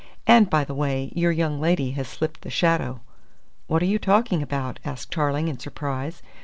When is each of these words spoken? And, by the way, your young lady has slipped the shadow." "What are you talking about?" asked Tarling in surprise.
And, 0.25 0.49
by 0.49 0.63
the 0.63 0.73
way, 0.73 1.11
your 1.15 1.31
young 1.31 1.59
lady 1.61 1.91
has 1.91 2.07
slipped 2.07 2.41
the 2.41 2.49
shadow." 2.49 3.01
"What 3.67 3.83
are 3.83 3.85
you 3.85 3.99
talking 3.99 4.41
about?" 4.41 4.79
asked 4.83 5.11
Tarling 5.11 5.47
in 5.47 5.59
surprise. 5.59 6.23